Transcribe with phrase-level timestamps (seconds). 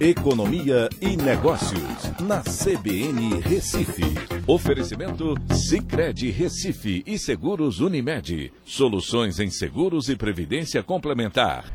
[0.00, 4.02] Economia e Negócios, na CBN Recife.
[4.46, 8.50] Oferecimento Cicred Recife e Seguros Unimed.
[8.64, 11.70] Soluções em seguros e previdência complementar.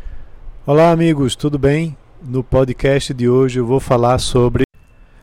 [0.65, 1.95] Olá, amigos, tudo bem?
[2.19, 4.63] No podcast de hoje eu vou falar sobre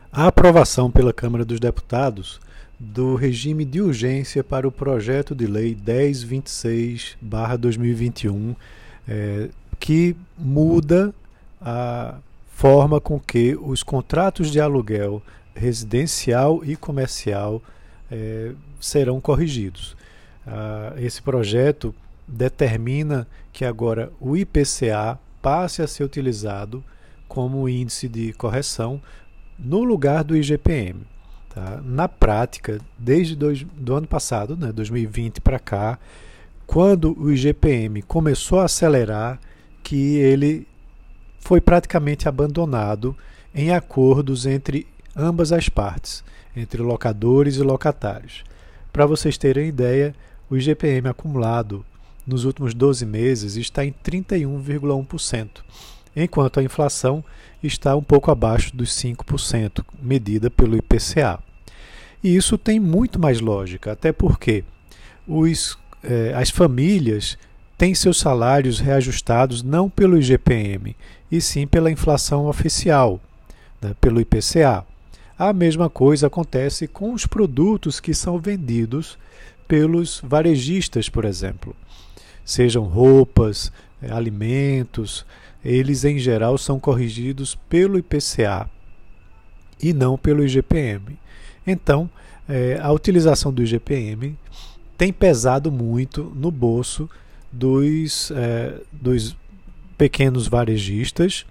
[0.09, 2.39] a aprovação pela Câmara dos Deputados
[2.79, 8.55] do regime de urgência para o projeto de lei 1026-2021,
[9.05, 11.13] é, que muda
[11.59, 12.15] a
[12.63, 15.21] forma com que os contratos de aluguel
[15.53, 17.61] residencial e comercial
[18.09, 19.97] é, serão corrigidos.
[20.47, 21.93] Ah, esse projeto
[22.25, 26.81] determina que agora o IPCA passe a ser utilizado
[27.27, 29.01] como índice de correção
[29.59, 31.01] no lugar do IGPM.
[31.53, 31.81] Tá?
[31.83, 35.99] Na prática, desde dois, do ano passado, né, 2020 para cá,
[36.65, 39.37] quando o IGPM começou a acelerar,
[39.83, 40.65] que ele
[41.43, 43.15] foi praticamente abandonado
[43.53, 46.23] em acordos entre ambas as partes,
[46.55, 48.43] entre locadores e locatários.
[48.91, 50.15] Para vocês terem ideia,
[50.49, 51.85] o IGPM acumulado
[52.25, 55.49] nos últimos 12 meses está em 31,1%,
[56.15, 57.23] enquanto a inflação
[57.61, 61.39] está um pouco abaixo dos 5%, medida pelo IPCA.
[62.23, 64.63] E isso tem muito mais lógica, até porque
[65.27, 67.37] os, eh, as famílias
[67.77, 70.95] têm seus salários reajustados não pelo IGPM,
[71.31, 73.19] e sim pela inflação oficial,
[73.81, 74.85] né, pelo IPCA.
[75.37, 79.17] A mesma coisa acontece com os produtos que são vendidos
[79.67, 81.75] pelos varejistas, por exemplo.
[82.45, 85.25] Sejam roupas, eh, alimentos,
[85.65, 88.69] eles em geral são corrigidos pelo IPCA
[89.81, 91.17] e não pelo IGPM.
[91.65, 92.09] Então,
[92.47, 94.37] eh, a utilização do IGPM
[94.97, 97.09] tem pesado muito no bolso
[97.53, 99.37] dos, eh, dos
[99.97, 101.45] pequenos varejistas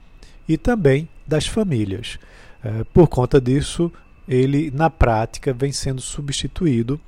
[0.48, 2.18] e também das famílias.
[2.62, 3.90] É, por conta disso,
[4.28, 7.00] ele na prática vem sendo substituído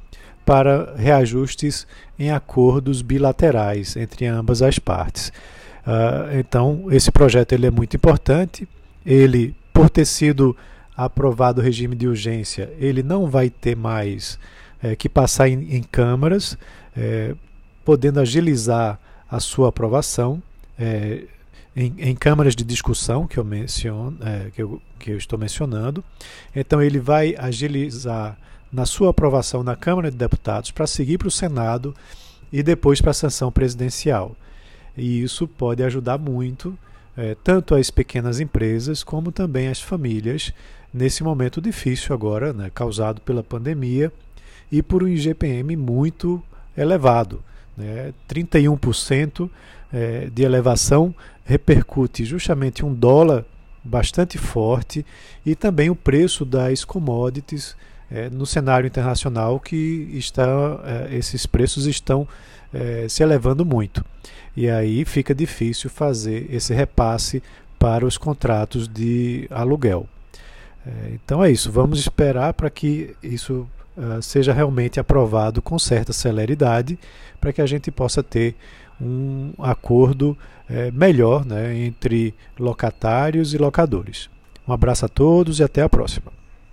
[0.45, 1.87] para reajustes
[2.19, 5.29] em acordos bilaterais entre ambas as partes.
[5.87, 8.69] Uh, então, esse projeto ele é muito importante.
[9.05, 10.57] Ele, por ter sido
[10.97, 14.39] aprovado o regime de urgência, ele não vai ter mais
[14.83, 16.57] é, que passar em, em câmaras,
[16.97, 17.35] é,
[17.85, 18.99] podendo agilizar
[19.31, 20.43] a sua aprovação
[20.79, 21.25] é,
[21.77, 26.03] em, em, câmaras de discussão que eu, menciono, é, que, eu, que eu estou mencionando.
[26.55, 28.39] Então ele vai agilizar
[28.73, 31.95] na sua aprovação na Câmara de Deputados para seguir para o Senado
[32.53, 34.37] e depois para a sanção presidencial.
[34.97, 36.77] E isso pode ajudar muito
[37.17, 40.53] é, tanto as pequenas empresas como também as famílias
[40.93, 44.13] nesse momento difícil agora, né, causado pela pandemia
[44.71, 46.43] e por um IGPM muito
[46.77, 47.43] elevado.
[47.77, 49.51] Né, 31%
[49.93, 51.15] é, de elevação
[51.45, 53.45] repercute justamente um dólar
[53.83, 55.05] bastante forte
[55.45, 57.77] e também o preço das commodities
[58.11, 60.47] é, no cenário internacional que está
[60.85, 62.27] é, esses preços estão
[62.73, 64.05] é, se elevando muito.
[64.57, 67.43] E aí fica difícil fazer esse repasse
[67.79, 70.09] para os contratos de aluguel.
[70.87, 76.13] É, então é isso, vamos esperar para que isso uh, seja realmente aprovado com certa
[76.13, 76.99] celeridade,
[77.41, 78.55] para que a gente possa ter
[79.01, 80.37] um acordo
[80.69, 84.31] é, melhor né, entre locatários e locadores.
[84.67, 86.34] Um abraço a todos e até a próxima.